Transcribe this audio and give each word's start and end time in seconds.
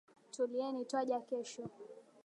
Tulieni 0.33 0.81
twaja 0.89 1.17
kesho 1.27 1.63